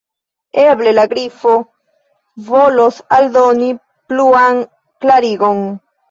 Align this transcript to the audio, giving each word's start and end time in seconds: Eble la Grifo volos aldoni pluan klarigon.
Eble 0.61 0.91
la 0.93 1.01
Grifo 1.09 1.51
volos 2.47 2.97
aldoni 3.17 3.67
pluan 4.13 4.63
klarigon. 5.05 5.61